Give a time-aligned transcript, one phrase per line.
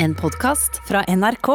[0.00, 1.48] En podkast fra NRK.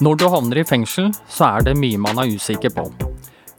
[0.00, 2.84] Når du havner i fengsel, så er det mye man er usikker på.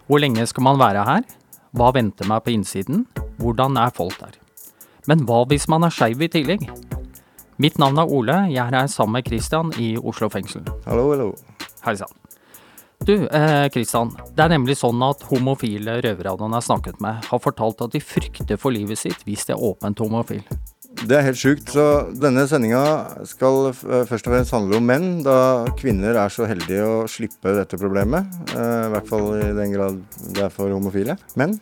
[0.06, 1.26] Hvor lenge skal man være her?
[1.74, 3.08] Hva venter meg på innsiden?
[3.42, 4.38] Hvordan er folk der?
[5.10, 6.70] Men hva hvis man er skeiv i tillegg?
[7.62, 10.64] Mitt navn er Ole, jeg er her sammen med Christian i Oslo fengsel.
[10.88, 11.28] Hallo, hallo.
[11.86, 12.16] Hei sann.
[13.06, 14.10] Du, eh, Christian.
[14.34, 18.02] Det er nemlig sånn at homofile røvere han har snakket med, har fortalt at de
[18.02, 20.42] frykter for livet sitt hvis de er åpent homofil.
[21.06, 21.70] Det er helt sjukt.
[21.76, 21.86] Så
[22.18, 22.82] denne sendinga
[23.30, 25.38] skal eh, først og fremst handle om menn, da
[25.78, 28.42] kvinner er så heldige å slippe dette problemet.
[28.56, 30.02] Eh, I hvert fall i den grad
[30.34, 31.20] det er for homofile.
[31.38, 31.60] Men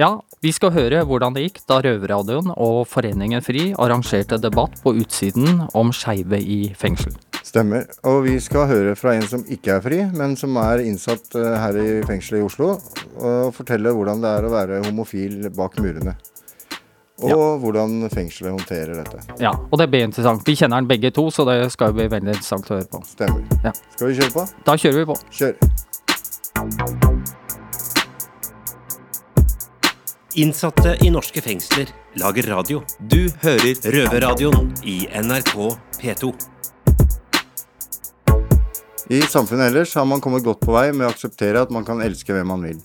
[0.00, 0.08] Ja,
[0.40, 5.66] vi skal høre hvordan det gikk da Røverradioen og Foreningen FRI arrangerte debatt på utsiden
[5.76, 7.12] om skeive i fengsel.
[7.42, 7.84] stemmer.
[8.08, 11.56] Og vi skal høre fra en som ikke er fri, men som er innsatt eh,
[11.60, 12.78] her i fengselet i Oslo,
[13.20, 16.14] og fortelle hvordan det er å være homofil bak murene.
[17.22, 17.36] Og Ja.
[17.60, 19.20] hvordan fengselet håndterer dette.
[19.42, 20.42] Ja, og det blir interessant.
[20.48, 23.02] Vi kjenner den begge to, så det skal bli veldig interessant å høre på.
[23.06, 23.44] Stemmer.
[23.62, 23.72] Ja.
[23.94, 24.48] Skal vi kjøre på?
[24.64, 25.16] Da kjører vi på.
[25.30, 27.21] Kjør.
[30.34, 32.78] Innsatte i norske fengsler lager radio.
[32.98, 35.56] Du hører Røverradioen i NRK
[36.00, 36.30] P2.
[39.12, 42.00] I samfunnet ellers har man kommet godt på vei med å akseptere at man kan
[42.00, 42.78] elske hvem man vil.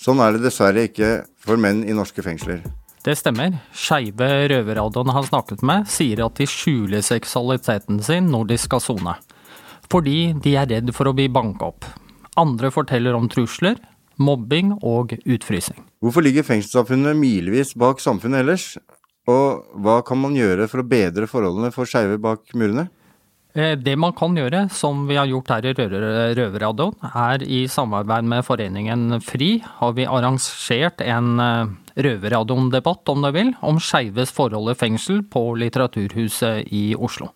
[0.00, 2.62] Sånn er det dessverre ikke for menn i norske fengsler.
[3.04, 3.58] Det stemmer.
[3.76, 9.18] Skeive røverradioen har snakket med, sier at de skjuler seksualiteten sin når de skal sone.
[9.92, 11.84] Fordi de er redd for å bli banka opp.
[12.40, 13.76] Andre forteller om trusler,
[14.18, 15.80] mobbing og utfrysing.
[16.02, 18.68] Hvorfor ligger fengselssamfunnet milevis bak samfunnet ellers?
[19.26, 22.88] Og hva kan man gjøre for å bedre forholdene for skeive bak murene?
[23.56, 27.64] Eh, Det man kan gjøre, som vi har gjort her i Røver- Røverradioen, er i
[27.66, 34.30] samarbeid med foreningen FRI, har vi arrangert en eh, Røverradioen-debatt, om du vil, om skeives
[34.30, 37.30] forhold i fengsel på Litteraturhuset i Oslo.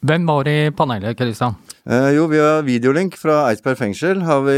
[0.00, 1.58] Hvem var i panelet, Kristian?
[1.84, 4.54] Eh, jo, via videolink fra Eidsberg fengsel har vi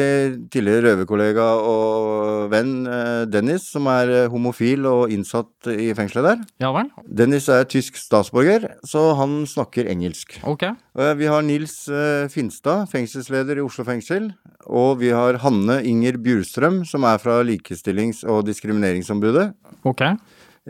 [0.55, 6.45] tidligere røverkollega og venn eh, Dennis, som er eh, homofil og innsatt i fengselet der.
[6.63, 6.93] Ja vel?
[7.07, 10.39] Dennis er tysk statsborger, så han snakker engelsk.
[10.47, 10.63] Ok.
[10.69, 14.31] Eh, Vi har Nils eh, Finstad, fengselsleder i Oslo fengsel.
[14.71, 19.51] Og vi har Hanne Inger Bjurstrøm, som er fra Likestillings- og diskrimineringsombudet.
[19.83, 20.07] Ok.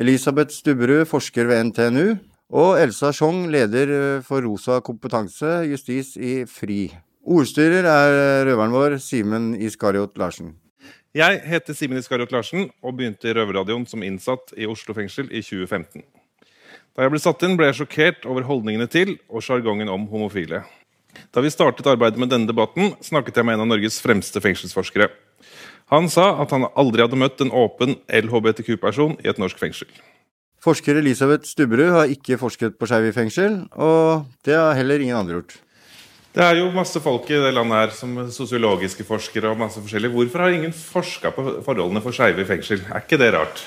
[0.00, 2.14] Elisabeth Stubberud, forsker ved NTNU.
[2.52, 6.90] Og Elsa Schjong, leder eh, for Rosa kompetanse, justis i FRI.
[7.24, 10.50] Ordstyrer er eh, røveren vår, Simen Iskariot Larsen.
[11.16, 15.40] Jeg heter Simen Iskariot Larsen og begynte i Røverradioen som innsatt i Oslo fengsel i
[15.40, 16.04] 2015.
[16.92, 20.60] Da jeg ble satt inn, ble jeg sjokkert over holdningene til og sjargongen om homofile.
[21.32, 25.08] Da vi startet arbeidet med denne debatten, snakket jeg med en av Norges fremste fengselsforskere.
[25.92, 29.88] Han sa at han aldri hadde møtt en åpen LHBTQ-person i et norsk fengsel.
[30.62, 35.18] Forsker Elisabeth Stubberud har ikke forsket på skeive i fengsel, og det har heller ingen
[35.18, 35.56] andre gjort.
[36.32, 40.12] Det er jo masse folk i det landet her som sosiologiske forskere og masse forskjellig.
[40.14, 42.80] Hvorfor har ingen forska på forholdene for skeive i fengsel?
[42.88, 43.64] Er ikke det rart?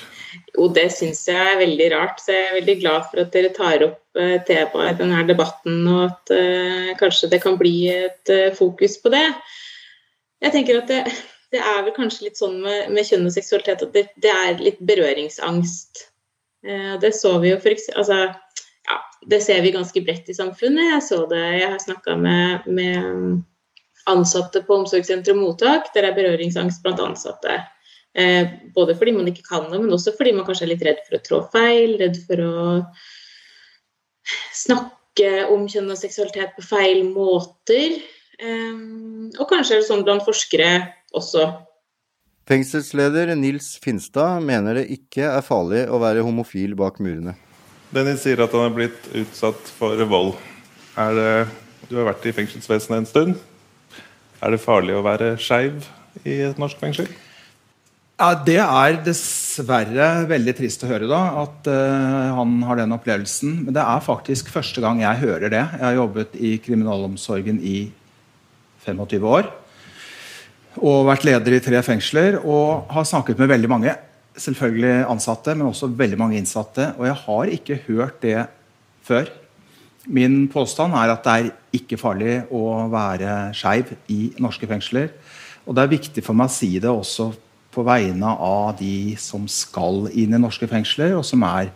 [0.55, 2.23] Jo, det syns jeg er veldig rart.
[2.23, 5.83] Så jeg er veldig glad for at dere tar opp eh, temaet i denne debatten,
[5.91, 9.27] og at uh, kanskje det kan bli et uh, fokus på det.
[10.47, 11.03] Jeg tenker at det,
[11.53, 14.63] det er vel kanskje litt sånn med, med kjønn og seksualitet at det, det er
[14.63, 16.07] litt berøringsangst.
[16.65, 18.17] Eh, det så vi jo for eksempel altså,
[18.85, 18.95] ja,
[19.29, 20.91] Det ser vi ganske bredt i samfunnet.
[20.93, 23.43] Jeg så det, jeg har snakka med, med
[24.09, 25.91] ansatte på omsorgssenter og mottak.
[25.95, 27.59] Der er berøringsangst blant ansatte.
[28.15, 31.01] Eh, både fordi man ikke kan det, men også fordi man kanskje er litt redd
[31.07, 32.59] for å trå feil, redd for å
[34.55, 37.97] snakke om kjønn og seksualitet på feil måter.
[38.39, 38.77] Eh,
[39.35, 40.69] og kanskje er det sånn blant forskere
[41.17, 41.49] også.
[42.45, 47.33] Fengselsleder Nils Finstad mener det ikke er farlig å være homofil bak murene.
[47.89, 50.35] Dennis sier at han er blitt utsatt for vold.
[51.01, 51.31] Er det,
[51.89, 53.33] du har vært i fengselsvesenet en stund.
[54.45, 55.87] Er det farlig å være skeiv
[56.21, 57.09] i et norsk fengsel?
[58.15, 63.65] Ja, Det er dessverre veldig trist å høre da, at uh, han har den opplevelsen.
[63.65, 65.65] Men det er faktisk første gang jeg hører det.
[65.65, 67.79] Jeg har jobbet i kriminalomsorgen i
[68.85, 69.49] 25 år.
[70.85, 73.93] Og vært leder i tre fengsler og har snakket med veldig mange.
[74.37, 76.91] Selvfølgelig ansatte, men også veldig mange innsatte.
[76.99, 78.43] Og jeg har ikke hørt det
[79.05, 79.31] før.
[80.05, 85.09] Min påstand er at det er ikke farlig å være skeiv i norske fengsler.
[85.65, 87.31] Og det er viktig for meg å si det også
[87.73, 91.71] på vegne av de som skal inn i norske fengsler, og som er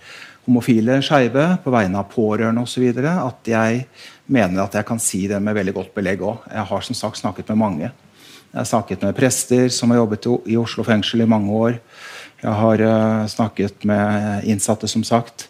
[0.45, 2.85] homofile skeive på vegne av pårørende osv.
[2.93, 3.81] at jeg
[4.27, 6.45] mener at jeg kan si det med veldig godt belegg òg.
[6.53, 7.91] Jeg har som sagt snakket med mange.
[8.49, 11.75] Jeg har snakket med prester som har jobbet i Oslo fengsel i mange år.
[12.41, 15.45] Jeg har uh, snakket med innsatte, som sagt.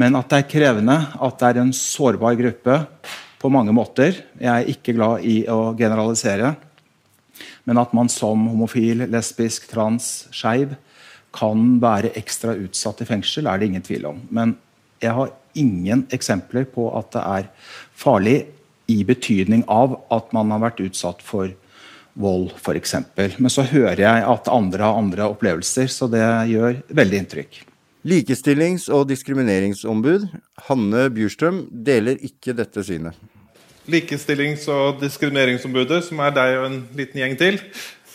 [0.00, 2.78] Men at det er krevende, at det er en sårbar gruppe
[3.38, 4.22] på mange måter.
[4.40, 6.54] Jeg er ikke glad i å generalisere.
[7.68, 10.72] Men at man som homofil, lesbisk, trans, skeiv
[11.36, 14.24] kan være ekstra utsatt i fengsel, er det ingen tvil om.
[14.32, 14.56] Men
[15.04, 17.52] jeg har ingen eksempler på at det er
[17.92, 18.38] farlig
[18.88, 21.52] i betydning av at man har vært utsatt for
[22.18, 22.94] vold, f.eks.
[23.38, 27.60] Men så hører jeg at andre har andre opplevelser, så det gjør veldig inntrykk.
[28.08, 30.28] Likestillings- og diskrimineringsombud
[30.68, 33.16] Hanne Bjurstrøm deler ikke dette synet.
[33.88, 37.58] Likestillings- og diskrimineringsombudet, som er deg og en liten gjeng til,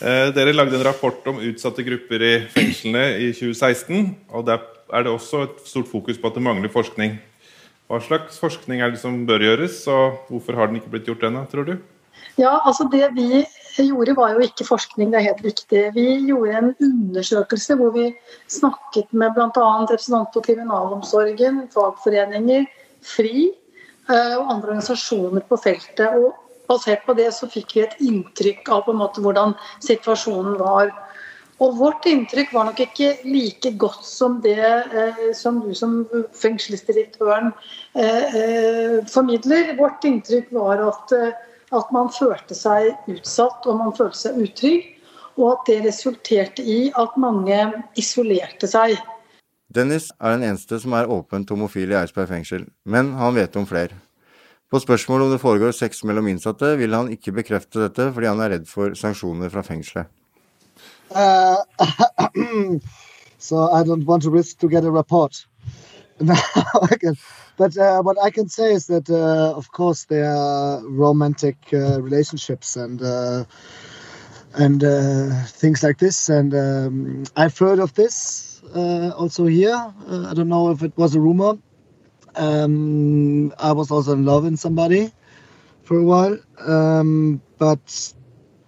[0.00, 4.16] eh, dere lagde en rapport om utsatte grupper i fengslene i 2016.
[4.30, 4.60] og Der
[4.92, 7.18] er det også et stort fokus på at det mangler forskning.
[7.90, 11.26] Hva slags forskning er det som bør gjøres, og hvorfor har den ikke blitt gjort
[11.28, 11.78] ennå, tror du?
[12.38, 13.44] Ja, altså Det vi
[13.82, 15.82] gjorde, var jo ikke forskning, det er helt riktig.
[15.96, 18.12] Vi gjorde en undersøkelse hvor vi
[18.46, 19.48] snakket med bl.a.
[19.50, 22.68] representanter for kriminalomsorgen, fagforeninger,
[23.04, 26.06] FRI eh, og andre organisasjoner på feltet.
[26.06, 26.34] og
[26.68, 30.94] Basert på det så fikk vi et inntrykk av på en måte hvordan situasjonen var.
[31.62, 36.02] Og Vårt inntrykk var nok ikke like godt som det eh, som du som
[36.34, 37.52] fengselsdirektøren
[37.94, 39.74] eh, eh, formidler.
[39.78, 41.44] Vårt inntrykk var at eh,
[41.76, 44.90] at man følte seg utsatt og man følte seg utrygg.
[45.34, 47.58] Og at det resulterte i at mange
[47.98, 48.94] isolerte seg.
[49.74, 53.66] Dennis er den eneste som er åpent homofil i Eidsberg fengsel, men han vet om
[53.66, 53.96] flere.
[54.70, 58.42] På spørsmål om det foregår sex mellom innsatte, vil han ikke bekrefte dette fordi han
[58.42, 60.06] er redd for sanksjoner fra fengselet.
[61.10, 61.58] Uh,
[63.38, 65.46] so I don't want to risk to get a report.
[66.20, 66.34] No,
[67.56, 72.00] But uh, what I can say is that, uh, of course, there are romantic uh,
[72.02, 73.44] relationships and uh,
[74.54, 76.28] and uh, things like this.
[76.28, 79.74] And um, I've heard of this uh, also here.
[80.08, 81.58] I don't know if it was a rumor.
[82.36, 85.12] Um, I was also in love with somebody
[85.84, 88.14] for a while, um, but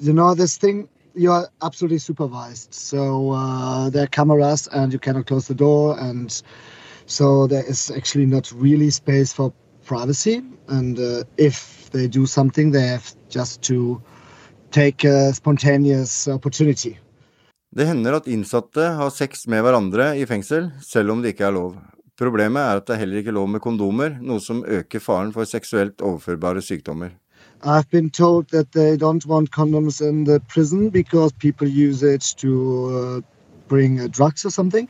[0.01, 2.75] you know this thing you are absolutely supervised.
[2.75, 6.31] So there are cameras, and you cannot close the door, and
[7.07, 9.53] so there is actually not really space for
[9.85, 10.43] privacy.
[10.69, 14.03] And uh, if they do something, they have just to
[14.71, 16.99] take a spontaneous opportunity.
[17.77, 21.55] Det hender at innsatte har sex med hverandre i fengsel, selv om det ikke er
[21.57, 21.75] lov.
[22.17, 25.33] Problemet er at det er heller ikke er lov med kondomer, noe som øker faren
[25.35, 27.11] for seksuelt overførbare sykdommer.
[27.63, 32.23] I've been told that they don't want condoms in the prison because people use it
[32.39, 32.51] to
[32.91, 33.21] uh,
[33.69, 34.89] bring uh, drugs or something.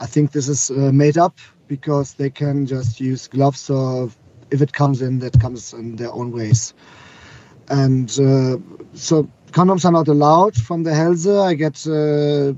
[0.00, 1.38] I think this is uh, made up
[1.68, 4.10] because they can just use gloves or
[4.50, 6.74] if it comes in, that comes in their own ways.
[7.68, 8.56] And uh,
[8.94, 11.26] so condoms are not allowed from the Helse.
[11.26, 12.54] I get uh,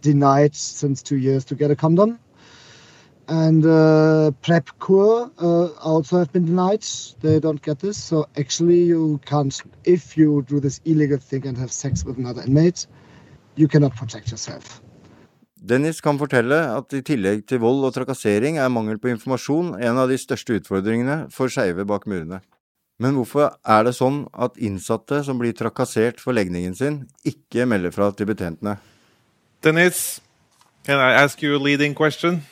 [0.00, 2.18] denied since two years to get a condom.
[3.28, 6.86] And uh, PrEP Cure uh, also have been denied.
[7.20, 7.98] They don't get this.
[7.98, 12.42] So actually, you can't, if you do this illegal thing and have sex with another
[12.42, 12.86] inmate,
[13.56, 14.80] you cannot protect yourself.
[15.56, 20.00] Dennis kan fortelle at i tillegg til vold og trakassering er mangel på informasjon en
[20.02, 22.42] av de største utfordringene for skeive bak murene.
[23.00, 27.92] Men hvorfor er det sånn at innsatte som blir trakassert for legningen sin, ikke melder
[27.92, 28.76] fra til betjentene?
[29.64, 30.20] Dennis,
[30.84, 32.44] can I ask you a leading question?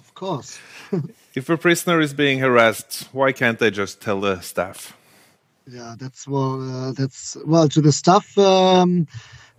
[0.00, 0.58] Of course.
[1.34, 4.96] if a prisoner is being harassed, why can't they just tell the staff?
[5.66, 6.60] Yeah, that's well.
[6.60, 8.36] Uh, that's well to the staff.
[8.36, 9.06] Um,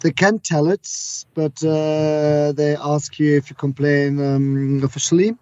[0.02, 0.88] they can tell it,
[1.34, 5.36] but uh, they ask you if you complain um, officially.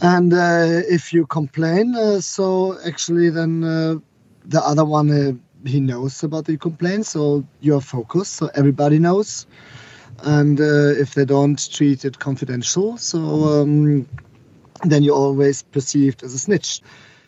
[0.00, 3.96] And uh, if you complain, uh, so actually then uh,
[4.44, 5.32] the other one uh,
[5.64, 9.46] he knows about the complaint, so you're focused, so everybody knows.
[10.24, 14.08] And uh, if they don't treat it confidential, so um,
[14.84, 16.82] then you're always perceived as a snitch.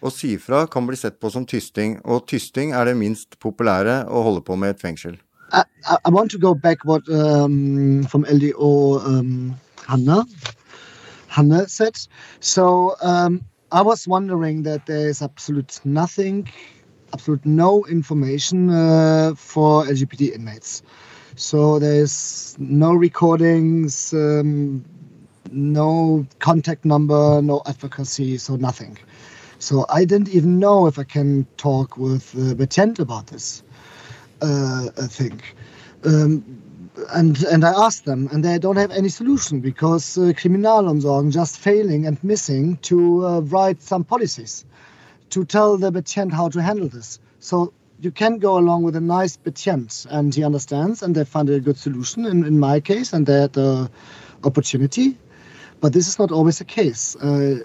[0.04, 4.02] Å si fra kan bli sett på som tysting, og tysting er det minst populære
[4.10, 5.14] å holde på med et fengsel.
[5.54, 9.54] I, I want to go back what um, from LDO um,
[9.86, 10.24] Hannah
[11.28, 11.98] Hannah said.
[12.40, 16.48] So um, I was wondering that there is absolute nothing,
[17.12, 20.82] absolute no information uh, for LGBT inmates.
[21.36, 24.84] So there's no recordings, um,
[25.50, 28.96] no contact number, no advocacy, so nothing.
[29.58, 33.64] So I didn't even know if I can talk with uh, Betient about this
[34.44, 35.40] uh, thing.
[36.04, 36.62] Um,
[37.12, 41.58] and and I asked them, and they don't have any solution because uh, Kriminalomsorgen just
[41.58, 44.64] failing and missing to uh, write some policies
[45.30, 47.18] to tell the patient how to handle this.
[47.40, 51.48] So you can go along with a nice patient, and he understands, and they find
[51.50, 52.26] a good solution.
[52.26, 53.90] In, in my case, and they had the
[54.44, 55.18] opportunity.
[55.80, 57.14] But this is not always the case.
[57.16, 57.60] Uh,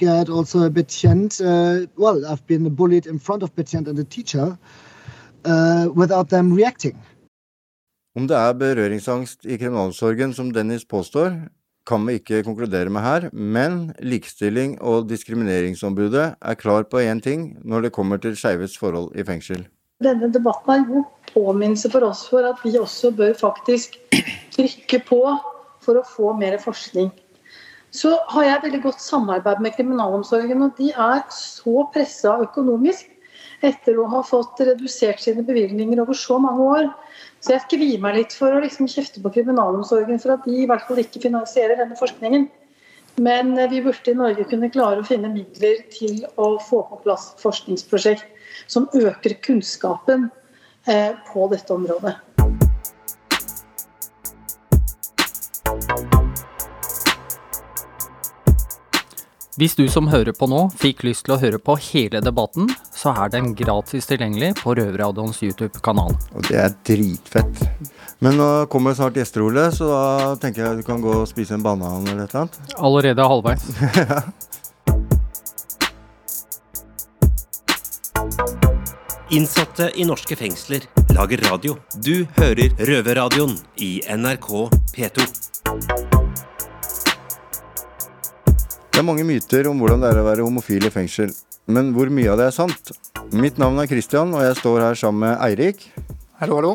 [0.00, 1.40] had also a patient.
[1.40, 4.58] Uh, well, I've been bullied in front of patient and the teacher
[5.46, 6.96] uh, without them reacting.
[8.16, 11.34] Om det er berøringsangst i kriminalomsorgen, som Dennis påstår,
[11.86, 17.58] kan vi ikke konkludere med her, men Likestilling- og diskrimineringsombudet er klar på én ting
[17.64, 19.66] når det kommer til skeives forhold i fengsel.
[20.02, 23.96] Denne debatten er en god påminnelse for oss for at vi også bør faktisk
[24.56, 25.20] trykke på
[25.80, 27.12] for å få mer forskning.
[27.92, 33.12] Så har jeg veldig godt samarbeid med kriminalomsorgen, og de er så pressa økonomisk
[33.64, 36.90] etter å ha fått redusert sine bevilgninger over så mange år.
[37.40, 40.68] Så jeg kvier meg litt for å liksom kjefte på kriminalomsorgen for at de i
[40.68, 42.48] hvert fall ikke finansierer denne forskningen.
[43.16, 47.00] Men eh, vi burde i Norge kunne klare å finne midler til å få på
[47.06, 48.28] plass forskningsprosjekt
[48.68, 50.28] som øker kunnskapen
[50.88, 52.35] eh, på dette området.
[59.56, 63.14] Hvis du som hører på nå fikk lyst til å høre på hele debatten, så
[63.24, 66.12] er den gratis tilgjengelig på Røverradioens YouTube-kanal.
[66.36, 67.62] Og det er dritfett.
[68.20, 71.56] Men nå kommer snart gjester, Ole, så da tenker jeg du kan gå og spise
[71.56, 72.56] en banan eller et eller annet.
[72.76, 73.64] Allerede halvveis.
[79.36, 80.84] Innsatte i norske fengsler
[81.16, 81.80] lager radio.
[81.96, 86.15] Du hører Røverradioen i NRK P2.
[88.96, 91.28] Det er mange myter om hvordan det er å være homofil i fengsel.
[91.68, 92.94] Men hvor mye av det er sant?
[93.36, 95.82] Mitt navn er Christian, og jeg står her sammen med Eirik.
[96.40, 96.70] Hallo, hallo.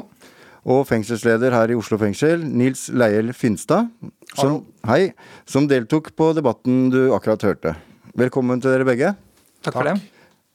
[0.69, 3.89] Og fengselsleder her i Oslo fengsel, Nils Leiel Finstad.
[4.35, 5.15] Som, hei.
[5.49, 7.73] Som deltok på debatten du akkurat hørte.
[8.21, 9.15] Velkommen til dere begge.
[9.65, 9.95] Takk for det.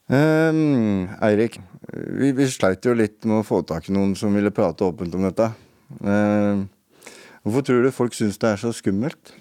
[0.06, 1.56] Um, Eirik,
[1.90, 5.18] vi, vi sleit jo litt med å få tak i noen som ville prate åpent
[5.18, 5.50] om dette.
[5.98, 6.68] Um,
[7.42, 9.34] hvorfor tror du folk syns det er så skummelt?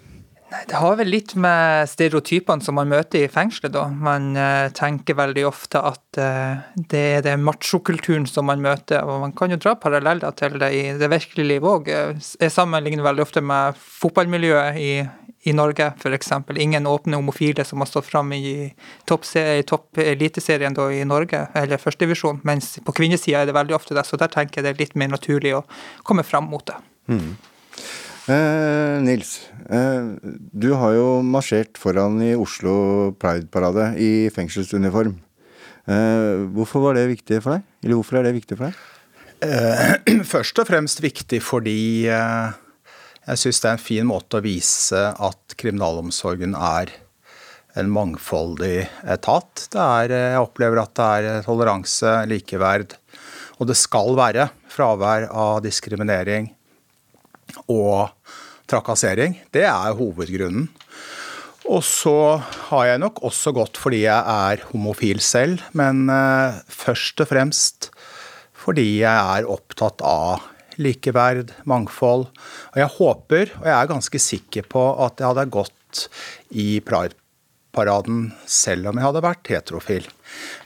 [0.46, 3.88] Nei, Det har vel litt med stereotypene som man møter i fengselet, da.
[3.90, 6.62] Man eh, tenker veldig ofte at eh,
[6.92, 10.70] det er den machokulturen som man møter, og man kan jo dra paralleller til det
[10.76, 11.90] i det virkelige livet òg.
[11.90, 14.92] Jeg sammenligner veldig ofte med fotballmiljøet i,
[15.50, 16.30] i Norge, f.eks.
[16.54, 18.70] Ingen åpne homofile som har stått fram i
[19.10, 19.26] topp
[19.66, 24.18] top eliteserien i Norge, eller førstedivisjon, mens på kvinnesida er det veldig ofte det, så
[24.20, 25.66] der tenker jeg det er litt mer naturlig å
[26.06, 26.78] komme fram mot det.
[27.10, 27.34] Mm.
[28.26, 29.36] Eh, Nils,
[29.70, 30.02] eh,
[30.50, 35.12] du har jo marsjert foran i Oslo Pride-parade i fengselsuniform.
[35.86, 37.68] Eh, hvorfor var det viktig for deg?
[37.84, 38.80] Eller hvorfor er det viktig for deg?
[39.46, 42.50] Eh, først og fremst viktig fordi eh,
[43.28, 46.90] jeg syns det er en fin måte å vise at kriminalomsorgen er
[47.78, 49.68] en mangfoldig etat.
[49.70, 52.98] Er, eh, jeg opplever at det er toleranse, likeverd,
[53.62, 56.55] og det skal være fravær av diskriminering
[57.66, 58.12] og
[58.70, 59.38] trakassering.
[59.54, 60.68] Det er hovedgrunnen.
[61.66, 62.38] Og så
[62.68, 67.90] har jeg nok også gått fordi jeg er homofil selv, men uh, først og fremst
[68.66, 70.46] fordi jeg er opptatt av
[70.82, 72.26] likeverd, mangfold.
[72.72, 76.06] Og jeg håper, og jeg er ganske sikker på, at jeg hadde gått
[76.50, 76.68] i
[77.76, 80.06] Pride-paraden selv om jeg hadde vært heterofil.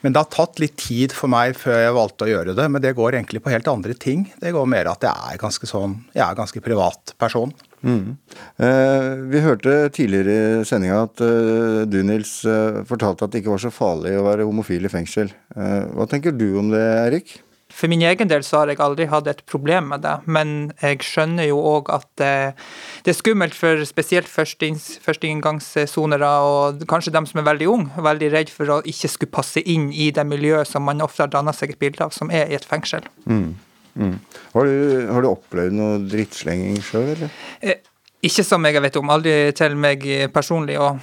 [0.03, 2.69] Men det har tatt litt tid for meg før jeg valgte å gjøre det.
[2.71, 4.29] Men det går egentlig på helt andre ting.
[4.41, 7.53] Det går mer at jeg er ganske sånn, jeg er ganske privat person.
[7.81, 8.17] Mm.
[8.61, 13.55] Eh, vi hørte tidligere i sendinga at eh, du, Nils, eh, fortalte at det ikke
[13.55, 15.33] var så farlig å være homofil i fengsel.
[15.57, 17.39] Eh, hva tenker du om det, Erik?
[17.71, 21.01] For min egen del så har jeg aldri hatt et problem med det, men jeg
[21.07, 22.35] skjønner jo òg at det,
[23.05, 28.51] det, er skummelt for spesielt førsteinngangssonere, og kanskje dem som er veldig unge, veldig redd
[28.53, 31.75] for å ikke skulle passe inn i det miljøet som man ofte har dannet seg
[31.75, 33.07] et bilde av, som er i et fengsel.
[33.25, 33.51] Mm.
[33.95, 34.19] Mm.
[34.53, 37.31] Har, du, har, du, opplevd noe drittslenging sjøl, eller?
[37.61, 37.81] Eh,
[38.21, 40.77] ikke som jeg vet om, aldri til meg personlig.
[40.81, 40.99] og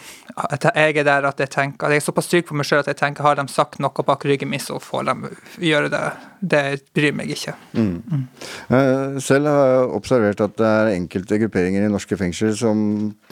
[0.61, 2.91] Jeg er der at jeg tenker, at jeg er såpass trygg på meg sjøl at
[2.91, 5.31] jeg tenker har de sagt noe bak ryggen min, så får de
[5.65, 6.03] gjøre det.
[6.37, 7.55] Det bryr meg ikke.
[7.73, 7.95] Mm.
[8.05, 8.25] Mm.
[8.69, 12.83] Eh, selv har jeg observert at det er enkelte grupperinger i norske fengsel som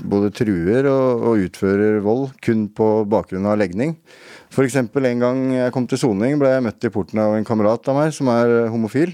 [0.01, 3.93] både truer og, og utfører vold kun på bakgrunn av legning.
[4.55, 4.79] F.eks.
[4.79, 7.99] en gang jeg kom til soning, ble jeg møtt i porten av en kamerat av
[7.99, 9.13] meg som er homofil.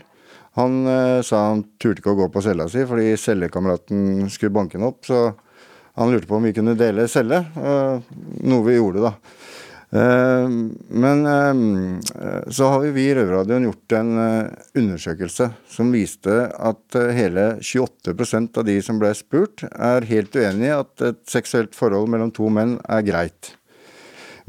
[0.59, 4.79] Han eh, sa han turte ikke å gå på cella si fordi cellekameraten skulle banke
[4.79, 5.05] han opp.
[5.07, 5.29] Så
[5.99, 8.13] han lurte på om vi kunne dele celle, eh,
[8.47, 9.15] noe vi gjorde, da.
[9.91, 10.49] Eh,
[10.87, 17.57] men eh, så har vi i Røverradioen gjort en eh, undersøkelse som viste at hele
[17.59, 22.31] 28% av de som ble spurt, er helt uenig i at et seksuelt forhold mellom
[22.35, 23.55] to menn er greit.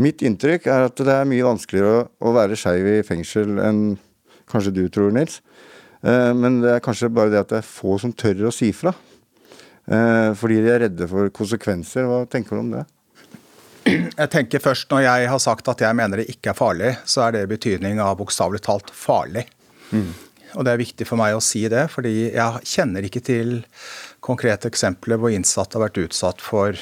[0.02, 3.82] Mitt inntrykk er at det er mye vanskeligere å være skeiv i fengsel enn
[4.50, 5.40] kanskje du tror, Nils.
[6.02, 8.90] Men det er kanskje bare det at det er få som tør å si fra.
[10.38, 12.08] Fordi de er redde for konsekvenser.
[12.10, 12.82] Hva tenker du om det?
[13.86, 17.26] Jeg tenker først Når jeg har sagt at jeg mener det ikke er farlig, så
[17.26, 19.46] er det i betydning av bokstavelig talt farlig.
[19.90, 20.10] Mm.
[20.52, 23.54] Og det er viktig for meg å si det, fordi jeg kjenner ikke til
[24.24, 26.76] konkrete eksempler hvor innsatte har vært utsatt for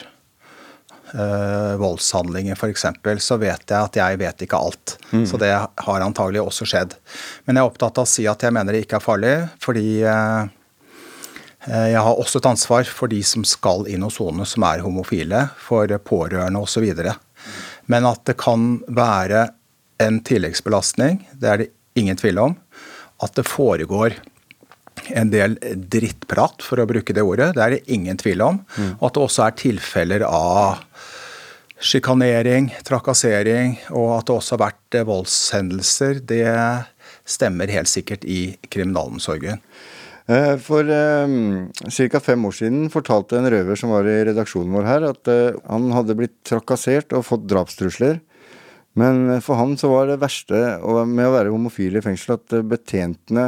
[1.15, 2.87] uh, voldshandlinger f.eks.
[3.25, 4.97] Så vet jeg at jeg vet ikke alt.
[5.11, 5.27] Mm.
[5.29, 6.97] Så det har antagelig også skjedd.
[7.45, 9.87] Men jeg er opptatt av å si at jeg mener det ikke er farlig, fordi
[10.07, 10.49] uh,
[11.69, 14.85] Eh, jeg har også et ansvar for de som skal inn og sone, som er
[14.85, 16.87] homofile, for pårørende osv.
[17.91, 19.51] Men at det kan være
[20.01, 22.57] en tilleggsbelastning, det er det ingen tvil om.
[23.21, 24.17] At det foregår
[25.09, 28.61] en del drittprat, for å bruke det ordet, det er det ingen tvil om.
[28.77, 28.93] Mm.
[28.99, 30.85] Og at det også er tilfeller av
[31.81, 36.45] sjikanering, trakassering, og at det også har vært voldshendelser, det
[37.29, 39.63] stemmer helt sikkert i kriminalomsorgen.
[40.31, 42.21] Eh, for um, ca.
[42.23, 45.89] fem år siden fortalte en røver som var i redaksjonen vår her, at uh, han
[45.97, 48.21] hadde blitt trakassert og fått drapstrusler.
[49.01, 50.59] Men for han så var det verste
[51.09, 53.47] med å være homofil i fengsel at betjentene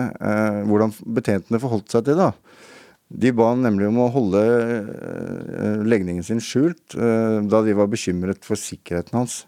[0.69, 2.31] Hvordan betjentene forholdt seg til det.
[2.31, 2.59] da.
[3.23, 4.43] De ba han nemlig om å holde
[5.85, 9.43] legningen sin skjult, da de var bekymret for sikkerheten hans.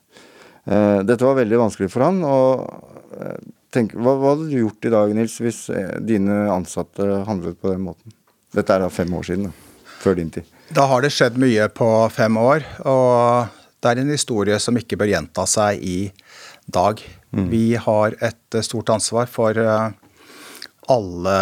[0.69, 2.67] Dette var veldig vanskelig for han, og
[3.75, 7.73] tenk, hva, hva, hadde du gjort i dag, Nils, hvis eh, dine ansatte handlet på
[7.73, 8.15] den måten?
[8.55, 10.51] Dette er da fem år siden, da, før din tid.
[10.75, 14.97] Da har det skjedd mye på fem år, og det er en historie som ikke
[15.01, 15.99] bør gjenta seg i
[16.65, 17.01] dag.
[17.37, 17.49] Mm.
[17.53, 19.93] Vi har et eh, stort ansvar for eh,
[20.89, 21.37] alle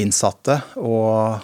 [0.00, 1.40] innsatte, og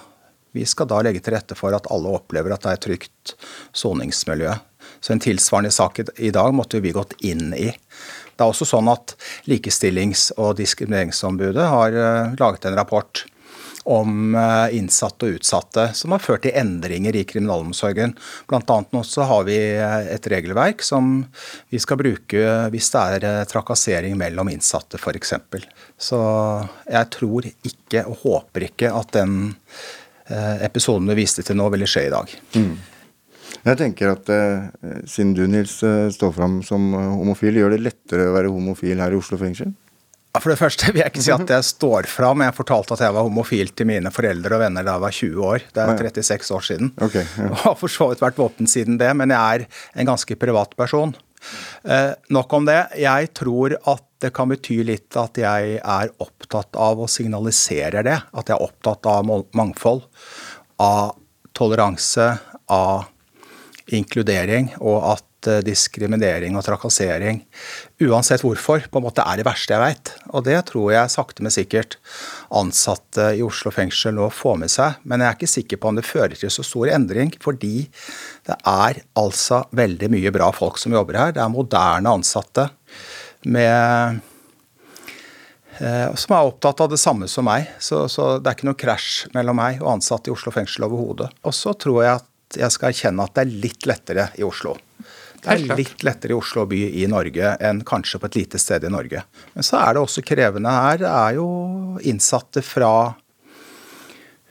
[0.52, 3.35] vi skal da legge til rette for at alle opplever at det er et trygt
[3.76, 4.56] soningsmiljø.
[5.00, 7.70] Så en tilsvarende sak i dag måtte vi gått inn i.
[7.70, 9.14] Det er også sånn at
[9.49, 13.25] Likestillings- og diskrimineringsombudet har eh, laget en rapport
[13.84, 18.16] om eh, innsatte og utsatte, som har ført til endringer i kriminalomsorgen.
[18.50, 21.23] Blant annet nå så har vi eh, et regelverk som
[21.73, 25.34] vi skal bruke hvis det er trakassering mellom innsatte f.eks.
[26.00, 26.21] Så
[26.90, 29.43] jeg tror ikke og håper ikke at den
[30.62, 32.34] episoden du viste til nå, ville skje i dag.
[32.54, 32.75] Mm.
[33.60, 34.69] Jeg tenker at eh,
[35.08, 39.02] siden du, Nils, eh, står fram som eh, homofil, gjør det lettere å være homofil
[39.02, 39.75] her i Oslo fengsel?
[40.38, 42.45] For det første vil jeg ikke si at jeg står fram.
[42.45, 45.49] Jeg fortalte at jeg var homofil til mine foreldre og venner da jeg var 20
[45.49, 45.64] år.
[45.75, 46.93] Det er 36 år siden.
[47.02, 47.49] Okay, ja.
[47.50, 49.66] Og har for så vidt vært våpen siden det, men jeg er
[49.99, 51.16] en ganske privat person.
[51.82, 52.78] Eh, nok om det.
[53.00, 58.19] Jeg tror at det kan bety litt at jeg er opptatt av å signalisere det.
[58.30, 60.04] At jeg er opptatt av mangfold,
[60.78, 61.16] av
[61.56, 62.36] toleranse,
[62.71, 63.08] av
[63.90, 67.43] inkludering, og at eh, diskriminering og trakassering,
[68.05, 70.13] uansett hvorfor, på en måte er det verste jeg veit.
[70.35, 71.97] Og det tror jeg sakte, men sikkert
[72.61, 74.99] ansatte i Oslo fengsel nå får med seg.
[75.05, 77.87] Men jeg er ikke sikker på om det fører til så stor endring, fordi
[78.49, 81.37] det er altså veldig mye bra folk som jobber her.
[81.37, 82.69] Det er moderne ansatte
[83.49, 84.21] med
[85.81, 87.71] eh, som er opptatt av det samme som meg.
[87.79, 91.31] Så, så, det er ikke noe krasj mellom meg og ansatte i Oslo fengsel overhodet.
[91.47, 94.75] Og så tror jeg at jeg skal erkjenne at det er litt lettere i Oslo.
[95.41, 98.85] Det er litt lettere i Oslo by i Norge enn kanskje på et lite sted
[98.85, 99.23] i Norge.
[99.55, 101.00] Men så er det også krevende her.
[101.00, 101.49] Det er jo
[102.11, 102.93] innsatte fra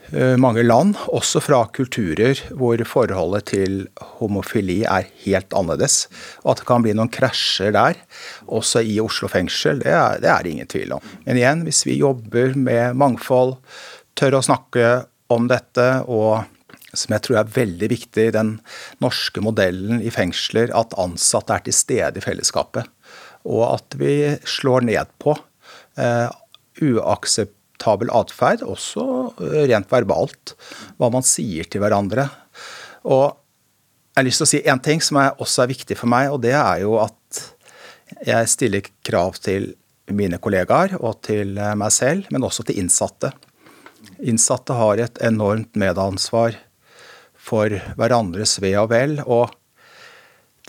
[0.09, 3.79] eh, mange land, også fra kulturer hvor forholdet til
[4.17, 6.07] homofili er helt annerledes.
[6.41, 8.01] Og at det kan bli noen krasjer der,
[8.49, 11.15] også i Oslo fengsel, det er det er ingen tvil om.
[11.27, 13.59] Men igjen, hvis vi jobber med mangfold,
[14.17, 16.49] tør å snakke om dette og
[16.93, 18.55] som jeg tror er veldig viktig i den
[19.03, 22.89] norske modellen i fengsler, at ansatte er til stede i fellesskapet.
[23.49, 25.35] Og at vi slår ned på
[25.99, 26.27] eh,
[26.81, 29.05] uakseptabel atferd, også
[29.37, 30.55] eh, rent verbalt.
[30.97, 32.27] Hva man sier til hverandre.
[33.05, 36.11] Og jeg har lyst til å si én ting som er, også er viktig for
[36.11, 37.43] meg, og det er jo at
[38.25, 39.69] jeg stiller krav til
[40.09, 43.31] mine kollegaer og til eh, meg selv, men også til innsatte.
[44.25, 46.57] Innsatte har et enormt medansvar
[47.49, 49.17] for hverandres ve og vel.
[49.25, 49.49] Og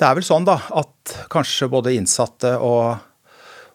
[0.01, 2.97] det er vel sånn da, at kanskje både innsatte og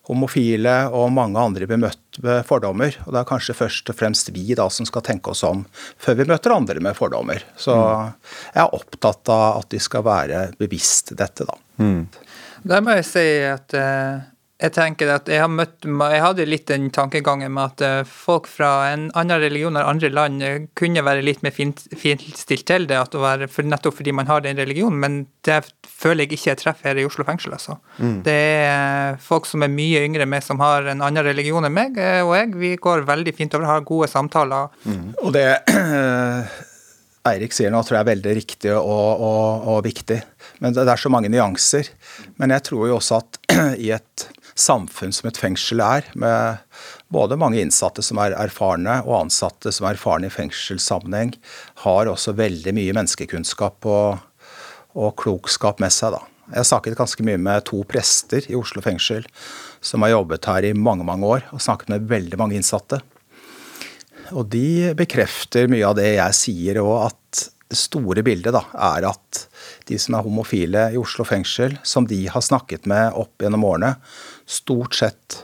[0.05, 2.97] homofile og mange andre blir møtt med fordommer.
[3.05, 5.63] Og det er kanskje først og fremst vi da som skal tenke oss om
[6.01, 7.45] før vi møter andre med fordommer.
[7.57, 11.57] Så jeg er opptatt av at de skal være bevisst dette, da.
[11.81, 12.05] Mm.
[12.65, 14.21] Der må jeg si at uh,
[14.65, 18.49] jeg tenker at jeg, har møtt, jeg hadde litt den tankegangen med at uh, folk
[18.49, 22.99] fra en annen religion eller andre land uh, kunne være litt mer finstilt til det,
[23.15, 26.91] være, for nettopp fordi man har den religionen, men det føler jeg ikke jeg treffer
[26.91, 27.55] her i Oslo fengsel.
[27.55, 27.77] altså.
[27.97, 28.19] Mm.
[28.25, 31.75] Det er folk som er mye yngre enn meg, som har en annen religion enn
[31.75, 32.53] meg og jeg.
[32.59, 34.71] Vi går veldig fint over, har gode samtaler.
[34.85, 35.11] Mm.
[35.23, 35.47] Og det
[37.25, 40.19] Eirik sier nå, tror jeg er veldig riktig og, og, og, viktig.
[40.61, 41.89] Men det, er så mange nyanser.
[42.41, 43.39] Men jeg tror jo også at
[43.85, 46.61] i et samfunn som et fengsel er, med
[47.11, 51.35] både mange innsatte som er erfarne, og ansatte som er erfarne i fengselssammenheng,
[51.83, 54.21] har også veldig mye menneskekunnskap og,
[54.95, 56.15] og klokskap med seg.
[56.15, 56.23] da.
[56.51, 59.25] Jeg har snakket ganske mye med to prester i Oslo fengsel
[59.85, 63.01] som har jobbet her i mange mange år, og snakket med veldig mange innsatte.
[64.33, 68.61] Og de bekrefter mye av det jeg sier og at det store bildet da,
[68.93, 69.41] er at
[69.89, 73.95] de som er homofile i Oslo fengsel, som de har snakket med opp gjennom årene,
[74.45, 75.41] stort sett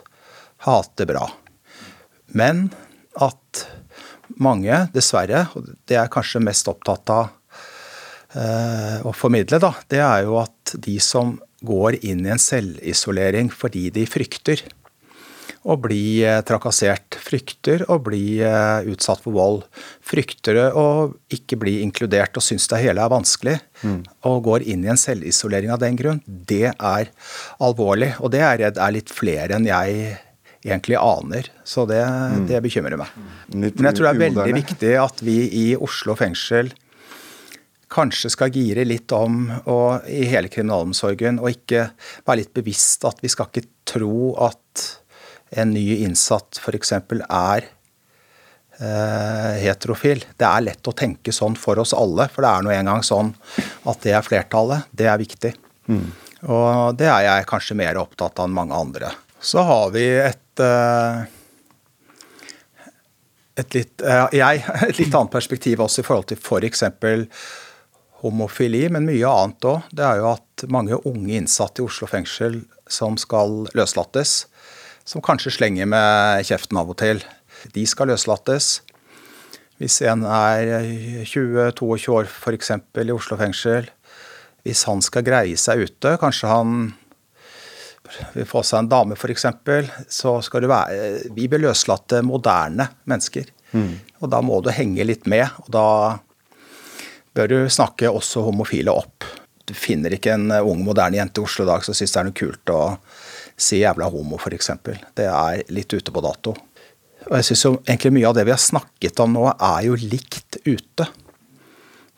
[0.65, 1.25] hater bra.
[2.37, 2.69] Men
[3.19, 3.65] at
[4.41, 7.29] mange, dessverre, og det er kanskje mest opptatt av
[8.37, 11.35] eh, å formidle, da, det er jo at de som
[11.65, 14.63] går inn i en selvisolering fordi de frykter,
[15.61, 17.17] å bli eh, trakassert.
[17.21, 19.67] Frykter å bli eh, utsatt for vold.
[20.05, 20.87] Frykter å
[21.33, 23.57] ikke bli inkludert og syns det hele er vanskelig.
[23.85, 24.01] Mm.
[24.29, 26.21] Og går inn i en selvisolering av den grunn.
[26.25, 27.13] Det er
[27.61, 28.13] alvorlig.
[28.19, 30.13] Og det er jeg redd er litt flere enn jeg
[30.61, 31.49] egentlig aner.
[31.65, 32.45] Så det, mm.
[32.49, 33.17] det bekymrer meg.
[33.53, 36.73] Men jeg tror det er veldig viktig at vi i Oslo fengsel
[37.91, 41.89] kanskje skal gire litt om og, i hele kriminalomsorgen, og ikke
[42.23, 44.85] være litt bevisst at vi skal ikke tro at
[45.51, 46.93] en ny innsatt f.eks.
[46.95, 47.67] er
[48.79, 50.23] eh, heterofil.
[50.37, 53.33] Det er lett å tenke sånn for oss alle, for det er nå engang sånn
[53.89, 54.87] at det er flertallet.
[54.91, 55.53] Det er viktig.
[55.91, 56.07] Mm.
[56.49, 59.11] Og det er jeg kanskje mer opptatt av enn mange andre.
[59.41, 61.27] Så har vi et eh,
[63.61, 66.87] et litt, eh, jeg, et litt annet perspektiv også i forhold til f.eks.
[67.01, 67.27] For
[68.21, 69.89] homofili, men mye annet òg.
[69.97, 72.59] Det er jo at mange unge innsatte i Oslo fengsel
[72.91, 74.45] som skal løslates,
[75.07, 77.21] som kanskje slenger med kjeften av og til.
[77.75, 78.79] De skal løslates.
[79.81, 80.69] Hvis en er
[81.25, 82.73] 20-22 år f.eks.
[83.01, 83.89] i Oslo fengsel,
[84.61, 86.91] hvis han skal greie seg ute, kanskje han
[88.35, 89.47] vil få seg en dame f.eks.,
[90.11, 93.49] så skal du være Vi vil løslate moderne mennesker.
[93.71, 93.93] Mm.
[94.21, 95.87] Og da må du henge litt med, og da
[97.33, 99.25] bør du snakke også homofile opp.
[99.65, 102.27] Du finner ikke en ung, moderne jente i Oslo i dag som syns det er
[102.27, 102.81] noe kult å
[103.61, 104.71] si jævla homo, f.eks.
[105.17, 106.55] Det er litt ute på dato.
[107.29, 110.57] Og jeg syns egentlig mye av det vi har snakket om nå, er jo likt
[110.65, 111.07] ute.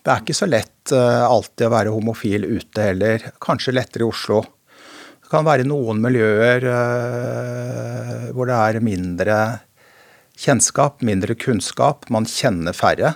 [0.03, 3.29] Det er ikke så lett uh, alltid å være homofil ute heller.
[3.43, 4.41] Kanskje lettere i Oslo.
[5.23, 9.37] Det kan være noen miljøer uh, hvor det er mindre
[10.39, 12.09] kjennskap, mindre kunnskap.
[12.11, 13.13] Man kjenner færre.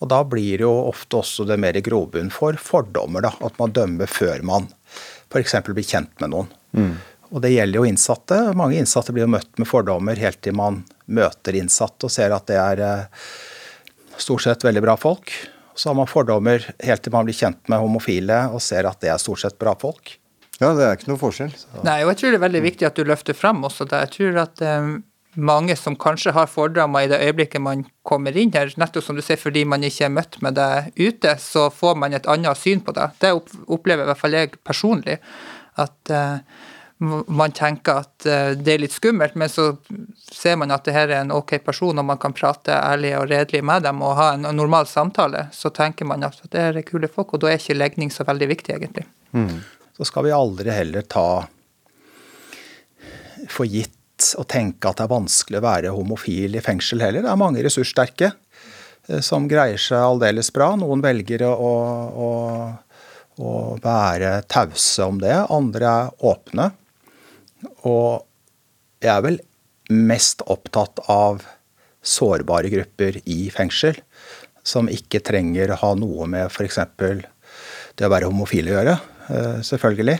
[0.00, 3.24] Og da blir det jo ofte også det mer grobunn for fordommer.
[3.24, 4.68] da, At man dømmer før man
[5.30, 5.56] f.eks.
[5.68, 6.52] blir kjent med noen.
[6.76, 6.94] Mm.
[7.30, 8.40] Og det gjelder jo innsatte.
[8.58, 12.46] Mange innsatte blir jo møtt med fordommer helt til man møter innsatte og ser at
[12.50, 13.26] det er eh,
[14.18, 15.32] stort sett veldig bra folk.
[15.74, 19.12] Så har man fordommer helt til man blir kjent med homofile og ser at det
[19.12, 20.16] er stort sett bra folk.
[20.60, 21.52] Ja, det er ikke noe forskjell.
[21.56, 21.70] Så.
[21.86, 24.02] Nei, og jeg tror det er veldig viktig at du løfter frem også det.
[24.04, 24.90] Jeg tror at um,
[25.40, 29.22] mange som kanskje har fordommer i det øyeblikket man kommer inn her, nettopp som du
[29.24, 32.84] sier, fordi man ikke er møtt med det ute, så får man et annet syn
[32.84, 33.08] på det.
[33.22, 33.32] Det
[33.72, 35.16] opplever i hvert fall jeg personlig.
[35.80, 36.68] At uh,
[37.26, 39.70] man tenker at eh, det er litt skummelt, men så
[40.20, 43.30] ser man at det her er en ok person, og man kan prate ærlig og
[43.30, 47.08] redelig med dem og ha en normal samtale, så tenker man at det er kule
[47.08, 49.06] folk, og da er ikke legning så veldig viktig, egentlig.
[49.32, 49.62] Mm.
[49.96, 51.46] Så skal vi aldri heller ta
[53.48, 57.24] for gitt å tenke at det er vanskelig å være homofil i fengsel heller.
[57.24, 58.28] Det er mange ressurssterke
[59.08, 60.74] eh, som greier seg aldeles bra.
[60.76, 62.30] Noen velger å, å,
[63.40, 66.68] å være tause om det, andre er åpne.
[67.88, 68.26] Og
[69.00, 69.40] jeg er vel
[69.90, 71.42] mest opptatt av
[72.00, 73.98] sårbare grupper i fengsel,
[74.64, 76.78] som ikke trenger å ha noe med f.eks.
[77.96, 78.96] det å være homofil å gjøre,
[79.28, 80.18] eh, selvfølgelig.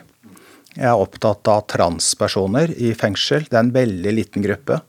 [0.77, 3.47] Jeg er opptatt av transpersoner i fengsel.
[3.49, 4.81] Det er en veldig liten gruppe,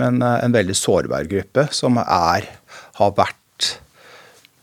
[0.00, 2.48] men eh, en veldig sårbar gruppe som er,
[3.00, 3.72] har vært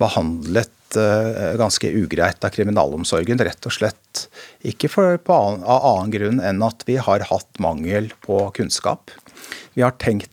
[0.01, 3.41] behandlet uh, ganske ugreit av kriminalomsorgen.
[3.43, 4.25] Rett og slett
[4.65, 9.11] ikke for, annen, av annen grunn enn at vi har hatt mangel på kunnskap.
[9.73, 10.29] Vi har tenkt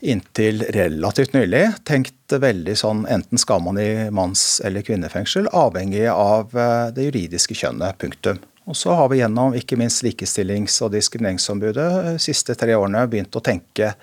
[0.00, 6.54] inntil relativt nylig tenkt veldig sånn enten skal man i manns- eller kvinnefengsel, avhengig av
[6.56, 7.98] uh, det juridiske kjønnet.
[8.00, 8.40] Punktum.
[8.70, 13.34] Og så har vi gjennom ikke minst Likestillings- og diskrimineringsombudet de siste tre årene begynt
[13.34, 13.96] å tenke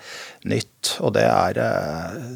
[0.44, 0.98] nytt.
[1.00, 1.60] Og det, er,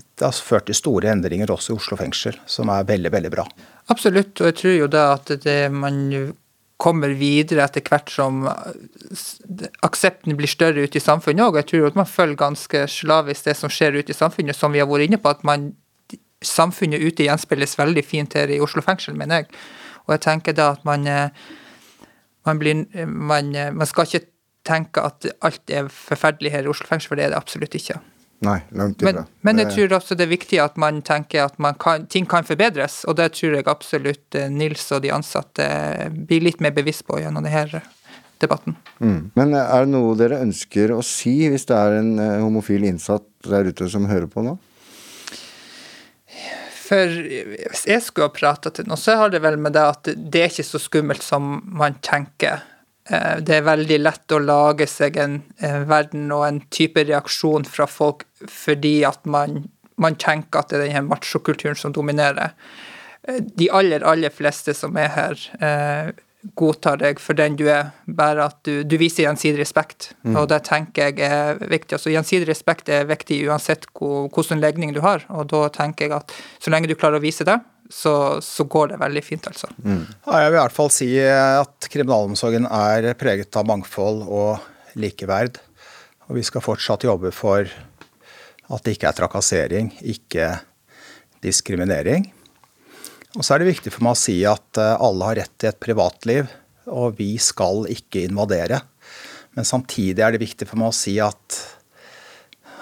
[0.01, 3.45] det har ført til store endringer også i Oslo fengsel, som er veldig, veldig bra.
[3.93, 6.01] Absolutt, og jeg tror jo da at det man
[6.83, 8.43] kommer videre etter hvert som
[9.87, 11.61] aksepten blir større ute i samfunnet òg.
[11.61, 14.81] Jeg tror at man følger ganske slavisk det som skjer ute i samfunnet, som vi
[14.83, 15.37] har vært inne på.
[15.37, 15.75] at man,
[16.43, 19.53] Samfunnet ute gjenspeiles veldig fint her i Oslo fengsel, mener jeg.
[20.09, 21.07] Og jeg tenker da at man,
[22.49, 24.27] man, blir, man, man skal ikke
[24.67, 27.99] tenke at alt er forferdelig her i Oslo fengsel, for det er det absolutt ikke.
[28.43, 29.23] Nei, langt ifra.
[29.23, 32.27] Men, men jeg tror også det er viktig at man tenker at man kan, ting
[32.31, 35.67] kan forbedres, og det tror jeg absolutt Nils og de ansatte
[36.27, 37.83] blir litt mer bevisst på gjennom denne
[38.43, 38.75] debatten.
[38.99, 39.31] Mm.
[39.39, 43.71] Men er det noe dere ønsker å si hvis det er en homofil innsatt der
[43.71, 44.57] ute som hører på nå?
[46.93, 50.11] For hvis jeg skulle ha prata til noen, så har det vel med det at
[50.13, 52.67] det er ikke så skummelt som man tenker.
[53.09, 55.39] Det er veldig lett å lage seg en,
[55.89, 59.63] verden og en type reaksjon fra folk fordi at man,
[59.97, 62.53] man tenker at det er denne machokulturen som dominerer.
[63.25, 65.49] De aller, aller fleste som er her,
[66.59, 70.11] godtar deg for den du er, bare at du, du viser gjensidig respekt.
[70.27, 70.37] Mm.
[70.41, 71.97] Og det tenker jeg er viktig.
[71.97, 75.27] Altså Gjensidig respekt er viktig uansett hvilken legning du har.
[75.31, 77.61] Og da tenker jeg at så lenge du klarer å vise det,
[77.93, 79.69] så, så, går det veldig fint, altså.
[79.85, 80.07] Mm.
[80.25, 85.61] Ja, jeg vil i hvert fall si at kriminalomsorgen er preget av mangfold og likeverd.
[86.31, 87.69] Og vi skal fortsatt jobbe for
[88.73, 90.55] at det ikke er trakassering, ikke
[91.45, 92.31] diskriminering.
[93.33, 95.81] Og så er det viktig for meg å si at alle har rett til et
[95.81, 96.51] privatliv,
[96.93, 98.83] og vi skal ikke invadere.
[99.57, 101.61] Men samtidig er det viktig for meg å si at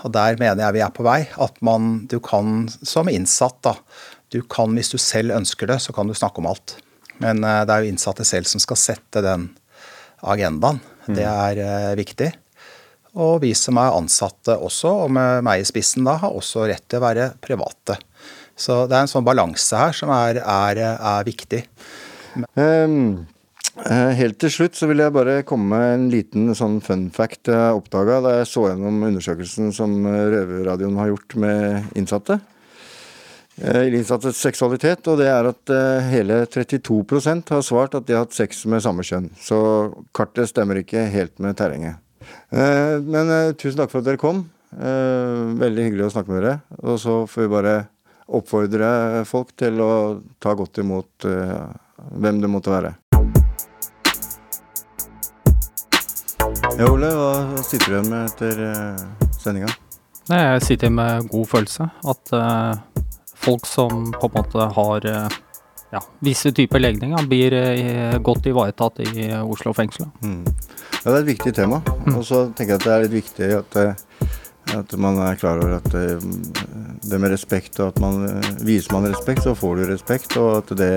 [0.00, 3.74] og der mener jeg vi er på vei, at man, du kan som innsatt da,
[4.30, 6.76] du kan, Hvis du selv ønsker det, så kan du snakke om alt.
[7.18, 9.48] Men det er jo innsatte selv som skal sette den
[10.22, 10.78] agendaen.
[11.08, 11.16] Mm.
[11.16, 12.28] Det er uh, viktig.
[13.18, 16.86] Og vi som er ansatte også, og med meg i spissen da, har også rett
[16.86, 17.98] til å være private.
[18.61, 21.64] Så det er en sånn balanse her som er, er, er viktig.
[22.55, 23.27] Um,
[23.88, 27.79] helt til slutt så vil jeg bare komme med en liten sånn fun fact jeg
[27.79, 32.40] oppdaga da jeg så gjennom undersøkelsen som Røverradioen har gjort med innsatte
[33.61, 35.73] i innsattes seksualitet, og det er at
[36.09, 39.27] hele 32% har svart at de har hatt sex med samme kjønn.
[39.37, 39.59] Så
[40.16, 42.01] kartet stemmer ikke helt med terrenget.
[42.51, 44.46] Men tusen takk for at dere kom.
[44.70, 46.57] Veldig hyggelig å snakke med dere.
[46.81, 47.75] Og så får vi bare
[48.30, 49.92] oppfordre folk til å
[50.38, 52.94] ta godt imot hvem det måtte være.
[56.78, 58.54] Ja, Ole, hva sitter du igjen med etter
[59.40, 59.72] sendinga?
[60.30, 61.90] Jeg sitter med god følelse.
[62.08, 62.32] At
[63.40, 65.08] folk som på en måte har
[65.90, 67.56] ja, visse typer legninger, blir
[68.24, 70.06] godt ivaretatt i Oslo fengsel.
[70.22, 70.44] Mm.
[71.00, 71.80] Ja, det er et viktig tema.
[72.06, 72.14] Mm.
[72.14, 73.70] Og så tenker jeg at det er litt viktig at,
[74.76, 78.22] at man er klar over at det med respekt, og at man
[78.66, 80.37] viser man respekt, så får du respekt.
[80.40, 80.92] Og at det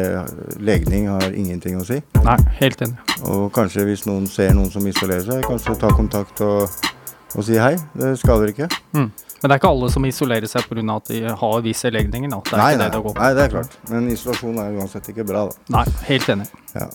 [0.63, 1.99] legning har ingenting å si.
[2.23, 2.97] Nei, helt enig.
[3.29, 6.67] Og kanskje hvis noen ser noen som isolerer seg, kanskje ta kontakt og,
[7.33, 7.75] og si hei.
[7.97, 8.69] Det skader ikke.
[8.95, 9.09] Mm.
[9.43, 10.83] Men det er ikke alle som isolerer seg pga.
[10.95, 12.31] at de har visse legninger.
[12.31, 12.39] Da.
[12.47, 13.21] Det er nei, ikke nei, det det går på.
[13.21, 13.79] nei, det er klart.
[13.91, 15.79] Men isolasjon er uansett ikke bra, da.
[15.79, 16.47] Nei, helt enig.
[16.77, 16.88] Ja.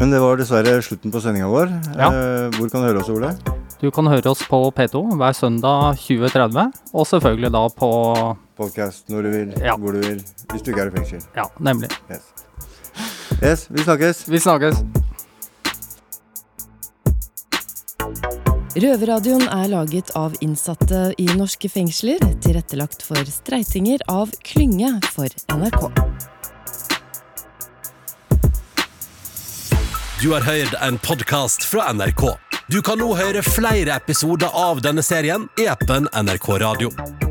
[0.00, 1.74] Men det var dessverre slutten på sendinga vår.
[1.98, 2.08] Ja.
[2.08, 3.34] Eh, hvor kan du høre oss, Ole?
[3.80, 7.88] Du kan høre oss på P2 hver søndag 20.30, og selvfølgelig da på
[8.60, 9.76] Podkast når du vil, Ja.
[9.76, 10.18] hvor du vil.
[10.52, 11.22] Hvis du ikke er i fengsel.
[11.36, 11.88] Ja, nemlig.
[12.10, 12.26] Yes.
[13.42, 14.26] yes, vi snakkes.
[14.28, 14.82] Vi snakkes.
[18.80, 25.88] Røverradioen er laget av innsatte i norske fengsler, tilrettelagt for streitinger av Klynge for NRK.
[30.20, 32.28] Du har hørt en podkast fra NRK.
[32.70, 37.29] Du kan nå høre flere episoder av denne serien i appen NRK Radio.